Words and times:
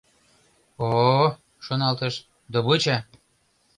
«О-о,— 0.85 1.27
шоналтыш,— 1.65 2.15
добыча!» 2.53 2.97